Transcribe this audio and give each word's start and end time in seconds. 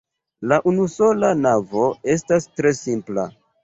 La 0.51 0.57
unusola 0.71 1.31
navo 1.43 1.87
estas 2.17 2.53
tre 2.59 2.77
simpla. 2.85 3.33